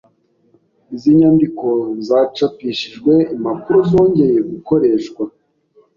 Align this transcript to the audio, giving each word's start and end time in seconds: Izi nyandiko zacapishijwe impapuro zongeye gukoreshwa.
Izi 0.93 1.09
nyandiko 1.19 1.67
zacapishijwe 2.07 3.13
impapuro 3.33 3.79
zongeye 3.91 4.37
gukoreshwa. 4.51 5.23